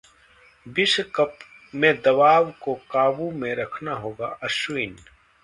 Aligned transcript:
विश्व 0.65 1.03
कप 1.15 1.37
में 1.73 1.93
दबाव 2.01 2.51
को 2.61 2.73
काबू 2.91 3.29
में 3.31 3.53
रखना 3.55 3.93
होगा: 3.93 4.27
अश्विन 4.43 4.95